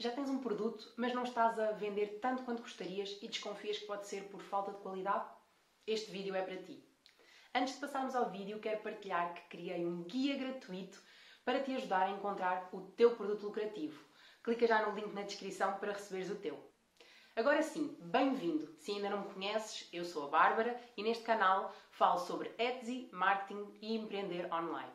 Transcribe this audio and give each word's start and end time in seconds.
Já 0.00 0.12
tens 0.12 0.30
um 0.30 0.38
produto, 0.38 0.92
mas 0.96 1.12
não 1.12 1.24
estás 1.24 1.58
a 1.58 1.72
vender 1.72 2.20
tanto 2.20 2.44
quanto 2.44 2.62
gostarias 2.62 3.18
e 3.20 3.26
desconfias 3.26 3.78
que 3.78 3.86
pode 3.86 4.06
ser 4.06 4.28
por 4.28 4.40
falta 4.40 4.70
de 4.70 4.78
qualidade? 4.78 5.28
Este 5.84 6.12
vídeo 6.12 6.36
é 6.36 6.42
para 6.42 6.62
ti. 6.62 6.88
Antes 7.52 7.74
de 7.74 7.80
passarmos 7.80 8.14
ao 8.14 8.30
vídeo, 8.30 8.60
quero 8.60 8.80
partilhar 8.80 9.34
que 9.34 9.48
criei 9.48 9.84
um 9.84 10.04
guia 10.04 10.38
gratuito 10.38 11.02
para 11.44 11.60
te 11.64 11.74
ajudar 11.74 12.02
a 12.02 12.10
encontrar 12.10 12.68
o 12.72 12.82
teu 12.92 13.16
produto 13.16 13.42
lucrativo. 13.42 14.00
Clica 14.44 14.68
já 14.68 14.86
no 14.86 14.94
link 14.94 15.12
na 15.12 15.22
descrição 15.22 15.76
para 15.80 15.94
receberes 15.94 16.30
o 16.30 16.36
teu. 16.36 16.72
Agora 17.34 17.60
sim, 17.60 17.98
bem-vindo! 18.00 18.72
Se 18.78 18.92
ainda 18.92 19.10
não 19.10 19.22
me 19.22 19.34
conheces, 19.34 19.88
eu 19.92 20.04
sou 20.04 20.26
a 20.26 20.30
Bárbara 20.30 20.80
e 20.96 21.02
neste 21.02 21.24
canal 21.24 21.74
falo 21.90 22.20
sobre 22.20 22.54
Etsy, 22.56 23.08
marketing 23.12 23.76
e 23.82 23.96
empreender 23.96 24.46
online. 24.52 24.92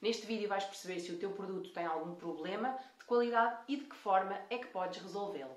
Neste 0.00 0.26
vídeo 0.26 0.48
vais 0.48 0.64
perceber 0.64 1.00
se 1.00 1.12
o 1.12 1.18
teu 1.18 1.32
produto 1.32 1.72
tem 1.72 1.84
algum 1.84 2.14
problema 2.14 2.78
qualidade 3.06 3.62
e 3.68 3.76
de 3.76 3.84
que 3.84 3.96
forma 3.96 4.38
é 4.50 4.58
que 4.58 4.66
podes 4.66 5.00
resolvê-lo. 5.00 5.56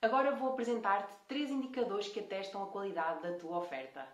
Agora 0.00 0.34
vou 0.34 0.52
apresentar-te 0.52 1.12
três 1.28 1.50
indicadores 1.50 2.08
que 2.08 2.20
atestam 2.20 2.62
a 2.62 2.68
qualidade 2.68 3.22
da 3.22 3.36
tua 3.36 3.58
oferta. 3.58 4.06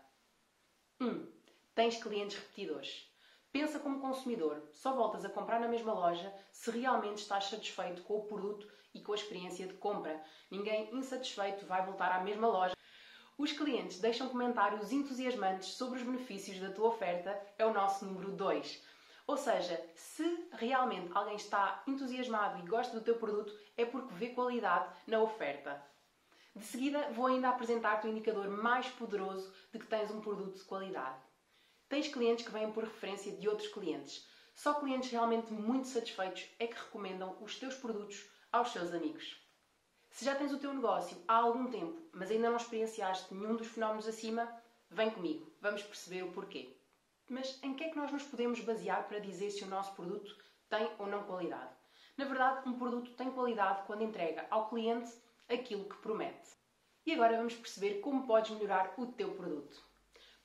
1. 1.00 1.06
Um, 1.06 1.32
tens 1.74 2.02
clientes 2.02 2.36
repetidores. 2.36 3.08
Pensa 3.52 3.78
como 3.78 4.00
consumidor, 4.00 4.68
só 4.72 4.94
voltas 4.94 5.24
a 5.24 5.30
comprar 5.30 5.60
na 5.60 5.68
mesma 5.68 5.92
loja 5.92 6.32
se 6.52 6.70
realmente 6.70 7.18
estás 7.18 7.44
satisfeito 7.44 8.02
com 8.02 8.18
o 8.18 8.26
produto 8.26 8.70
e 8.94 9.00
com 9.00 9.12
a 9.12 9.14
experiência 9.14 9.66
de 9.66 9.74
compra. 9.74 10.22
Ninguém 10.50 10.94
insatisfeito 10.94 11.66
vai 11.66 11.84
voltar 11.84 12.12
à 12.12 12.22
mesma 12.22 12.48
loja. 12.48 12.74
Os 13.38 13.52
clientes 13.52 14.00
deixam 14.00 14.28
comentários 14.28 14.90
entusiasmantes 14.90 15.68
sobre 15.68 15.98
os 15.98 16.04
benefícios 16.04 16.58
da 16.58 16.72
tua 16.72 16.88
oferta, 16.88 17.40
é 17.56 17.64
o 17.64 17.72
nosso 17.72 18.04
número 18.04 18.32
2. 18.32 18.82
Ou 19.28 19.36
seja, 19.36 19.78
se 19.94 20.48
realmente 20.52 21.10
alguém 21.14 21.36
está 21.36 21.82
entusiasmado 21.86 22.58
e 22.60 22.66
gosta 22.66 22.98
do 22.98 23.04
teu 23.04 23.16
produto, 23.16 23.54
é 23.76 23.84
porque 23.84 24.14
vê 24.14 24.30
qualidade 24.30 24.88
na 25.06 25.20
oferta. 25.20 25.84
De 26.56 26.64
seguida, 26.64 27.10
vou 27.10 27.26
ainda 27.26 27.50
apresentar-te 27.50 28.06
o 28.06 28.10
indicador 28.10 28.48
mais 28.48 28.88
poderoso 28.88 29.52
de 29.70 29.78
que 29.78 29.86
tens 29.86 30.10
um 30.10 30.22
produto 30.22 30.56
de 30.56 30.64
qualidade. 30.64 31.20
Tens 31.90 32.08
clientes 32.08 32.46
que 32.46 32.50
vêm 32.50 32.72
por 32.72 32.84
referência 32.84 33.30
de 33.32 33.46
outros 33.46 33.68
clientes. 33.68 34.26
Só 34.54 34.72
clientes 34.72 35.10
realmente 35.10 35.52
muito 35.52 35.88
satisfeitos 35.88 36.48
é 36.58 36.66
que 36.66 36.78
recomendam 36.78 37.36
os 37.42 37.58
teus 37.58 37.74
produtos 37.74 38.26
aos 38.50 38.72
seus 38.72 38.94
amigos. 38.94 39.36
Se 40.08 40.24
já 40.24 40.34
tens 40.36 40.54
o 40.54 40.58
teu 40.58 40.72
negócio 40.72 41.22
há 41.28 41.36
algum 41.36 41.70
tempo, 41.70 42.00
mas 42.14 42.30
ainda 42.30 42.48
não 42.48 42.56
experienciaste 42.56 43.34
nenhum 43.34 43.56
dos 43.56 43.68
fenómenos 43.68 44.08
acima, 44.08 44.50
vem 44.88 45.10
comigo, 45.10 45.52
vamos 45.60 45.82
perceber 45.82 46.22
o 46.22 46.32
porquê. 46.32 46.77
Mas 47.28 47.62
em 47.62 47.74
que 47.74 47.84
é 47.84 47.90
que 47.90 47.96
nós 47.96 48.10
nos 48.10 48.22
podemos 48.22 48.60
basear 48.60 49.06
para 49.06 49.18
dizer 49.18 49.50
se 49.50 49.62
o 49.62 49.68
nosso 49.68 49.94
produto 49.94 50.34
tem 50.70 50.90
ou 50.98 51.06
não 51.06 51.24
qualidade? 51.24 51.76
Na 52.16 52.24
verdade, 52.24 52.66
um 52.66 52.78
produto 52.78 53.12
tem 53.12 53.30
qualidade 53.30 53.82
quando 53.86 54.02
entrega 54.02 54.46
ao 54.50 54.68
cliente 54.68 55.12
aquilo 55.48 55.84
que 55.84 55.96
promete. 55.98 56.56
E 57.04 57.12
agora 57.12 57.36
vamos 57.36 57.54
perceber 57.54 58.00
como 58.00 58.26
podes 58.26 58.50
melhorar 58.52 58.94
o 58.96 59.06
teu 59.06 59.34
produto. 59.34 59.80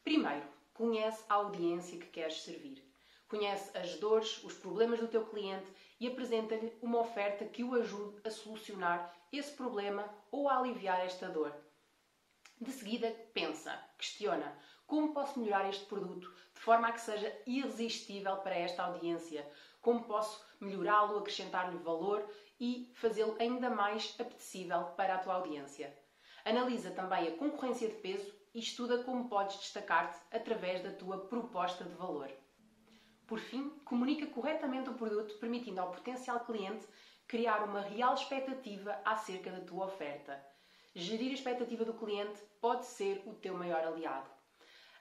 Primeiro, 0.04 0.45
conhece 0.73 1.23
a 1.30 1.36
audiência 1.36 1.98
que 1.98 2.08
queres 2.08 2.42
servir. 2.42 2.84
Conhece 3.28 3.76
as 3.78 3.95
dores, 3.95 4.44
os 4.44 4.54
problemas 4.54 5.00
do 5.00 5.08
teu 5.08 5.26
cliente 5.26 5.72
e 6.00 6.08
apresenta-lhe 6.08 6.72
uma 6.81 7.00
oferta 7.00 7.45
que 7.45 7.64
o 7.64 7.73
ajude 7.76 8.20
a 8.26 8.30
solucionar 8.30 9.16
esse 9.31 9.54
problema 9.54 10.08
ou 10.30 10.50
a 10.50 10.58
aliviar 10.58 11.00
esta 11.00 11.30
dor. 11.30 11.52
De 12.64 12.72
seguida, 12.72 13.14
pensa, 13.33 13.78
questiona 13.97 14.58
como 14.88 15.14
posso 15.14 15.38
melhorar 15.38 15.67
este 15.67 15.86
produto 15.86 16.33
de 16.53 16.61
forma 16.61 16.88
a 16.88 16.94
que 16.94 17.02
seja 17.02 17.38
irresistível 17.45 18.38
para 18.38 18.55
esta 18.55 18.83
audiência? 18.83 19.45
Como 19.81 20.05
posso 20.05 20.42
melhorá-lo, 20.61 21.17
acrescentar-lhe 21.17 21.78
valor 21.80 22.25
e 22.58 22.89
fazê-lo 22.95 23.36
ainda 23.38 23.70
mais 23.70 24.16
apetecível 24.17 24.86
para 24.95 25.16
a 25.16 25.17
tua 25.17 25.33
audiência? 25.33 25.94
Analisa 26.45 26.92
também 26.92 27.28
a 27.28 27.36
concorrência 27.36 27.89
de 27.89 27.95
peso 27.95 28.33
e 28.53 28.59
estuda 28.59 29.03
como 29.03 29.27
podes 29.27 29.58
destacar-te 29.58 30.22
através 30.31 30.81
da 30.81 30.93
tua 30.93 31.17
proposta 31.26 31.83
de 31.83 31.95
valor. 31.95 32.32
Por 33.27 33.39
fim, 33.39 33.71
comunica 33.83 34.26
corretamente 34.27 34.89
o 34.89 34.93
produto, 34.93 35.38
permitindo 35.38 35.82
ao 35.82 35.92
potencial 35.92 36.39
cliente 36.45 36.88
criar 37.27 37.61
uma 37.65 37.82
real 37.82 38.14
expectativa 38.14 38.98
acerca 39.04 39.52
da 39.52 39.59
tua 39.59 39.88
oferta. 39.88 40.54
Gerir 40.95 41.31
a 41.31 41.33
expectativa 41.33 41.83
do 41.83 41.95
cliente 41.95 42.39
pode 42.61 42.86
ser 42.86 43.23
o 43.26 43.33
teu 43.33 43.55
maior 43.55 43.83
aliado. 43.83 44.30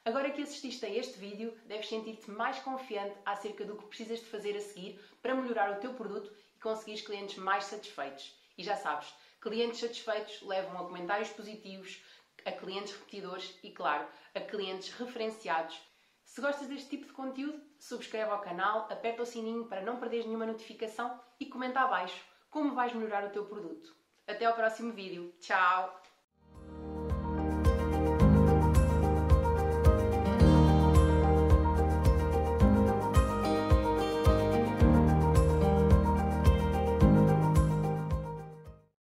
Agora 0.02 0.30
que 0.30 0.40
assististe 0.40 0.86
a 0.86 0.88
este 0.88 1.18
vídeo, 1.18 1.54
deves 1.66 1.86
sentir-te 1.86 2.30
mais 2.30 2.58
confiante 2.60 3.14
acerca 3.26 3.62
do 3.62 3.76
que 3.76 3.84
precisas 3.84 4.20
de 4.20 4.24
fazer 4.24 4.56
a 4.56 4.60
seguir 4.62 4.98
para 5.20 5.34
melhorar 5.34 5.70
o 5.70 5.80
teu 5.80 5.92
produto 5.92 6.34
e 6.56 6.60
conseguires 6.60 7.04
clientes 7.04 7.36
mais 7.36 7.64
satisfeitos. 7.64 8.34
E 8.56 8.64
já 8.64 8.74
sabes, 8.74 9.12
clientes 9.38 9.80
satisfeitos 9.80 10.40
levam 10.40 10.78
a 10.78 10.86
comentários 10.86 11.28
positivos, 11.28 12.02
a 12.46 12.52
clientes 12.52 12.94
repetidores 12.94 13.58
e, 13.62 13.70
claro, 13.70 14.08
a 14.34 14.40
clientes 14.40 14.94
referenciados. 14.94 15.78
Se 16.24 16.40
gostas 16.40 16.68
deste 16.68 16.88
tipo 16.88 17.04
de 17.04 17.12
conteúdo, 17.12 17.62
subscreve 17.78 18.30
ao 18.30 18.40
canal, 18.40 18.88
aperta 18.90 19.24
o 19.24 19.26
sininho 19.26 19.66
para 19.66 19.82
não 19.82 20.00
perderes 20.00 20.24
nenhuma 20.24 20.46
notificação 20.46 21.20
e 21.38 21.44
comenta 21.44 21.80
abaixo 21.80 22.24
como 22.48 22.74
vais 22.74 22.94
melhorar 22.94 23.26
o 23.26 23.30
teu 23.30 23.44
produto. 23.44 24.01
Até 24.26 24.44
ao 24.44 24.54
próximo 24.54 24.92
vídeo. 24.92 25.32
Tchau! 25.40 26.02